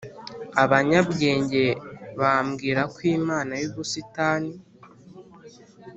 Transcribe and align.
abanyabwenge 0.63 1.63
bambwira 2.19 2.81
ko 2.93 2.99
imana 3.17 3.53
yubusitani 3.61 4.51